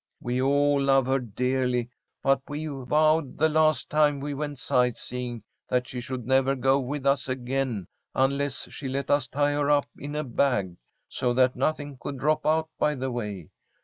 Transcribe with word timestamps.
"We 0.19 0.41
all 0.41 0.81
love 0.81 1.05
her 1.05 1.19
dearly, 1.19 1.91
but 2.23 2.41
we 2.47 2.65
vowed 2.65 3.37
the 3.37 3.49
last 3.49 3.87
time 3.91 4.19
we 4.19 4.33
went 4.33 4.57
sightseeing 4.57 5.43
that 5.69 5.87
she 5.87 6.01
should 6.01 6.25
never 6.25 6.55
go 6.55 6.79
with 6.79 7.05
us 7.05 7.29
again 7.29 7.85
unless 8.15 8.67
she 8.71 8.87
let 8.87 9.11
us 9.11 9.27
tie 9.27 9.51
her 9.53 9.69
up 9.69 9.85
in 9.95 10.15
a 10.15 10.23
bag, 10.23 10.77
so 11.07 11.35
that 11.35 11.55
nothing 11.55 11.97
could 11.99 12.17
drop 12.17 12.47
out 12.47 12.69
by 12.79 12.95
the 12.95 13.11
way. 13.11 13.51